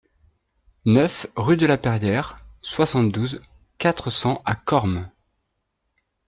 [0.85, 3.39] neuf rue de La Perrière, soixante-douze,
[3.77, 5.11] quatre cents à Cormes